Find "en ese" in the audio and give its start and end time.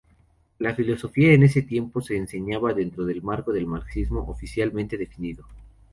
1.31-1.61